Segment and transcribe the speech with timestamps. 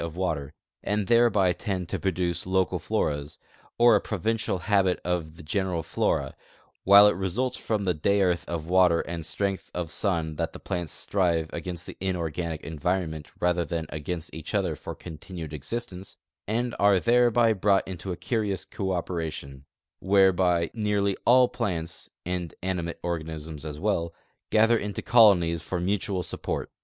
[0.01, 0.51] of water,
[0.81, 3.37] and thereb}^ tend to produce local floras,
[3.77, 6.35] or a provincial habit of the general flora;
[6.83, 10.91] while it results from the dearth of water anti strength of sun that the plants
[10.91, 16.99] strive against the inorganic environment rather than against each other for continued existence, and are
[16.99, 19.65] thereby brought into a curious cooi)eration,
[19.99, 24.15] whereby nearly all plants (and animate organisms as well)
[24.49, 26.71] gather into colonies for mutual support.